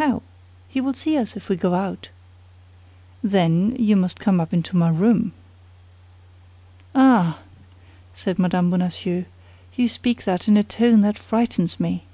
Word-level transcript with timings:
How? 0.00 0.22
He 0.66 0.80
will 0.80 0.94
see 0.94 1.18
us 1.18 1.36
if 1.36 1.50
we 1.50 1.56
go 1.56 1.74
out." 1.74 2.08
"Then 3.22 3.76
you 3.76 3.96
must 3.96 4.18
come 4.18 4.40
up 4.40 4.54
into 4.54 4.78
my 4.78 4.88
room." 4.88 5.32
"Ah," 6.94 7.40
said 8.14 8.38
Mme. 8.38 8.70
Bonacieux, 8.70 9.24
"you 9.76 9.86
speak 9.88 10.24
that 10.24 10.48
in 10.48 10.56
a 10.56 10.62
tone 10.62 11.02
that 11.02 11.18
frightens 11.18 11.78
me!" 11.78 12.04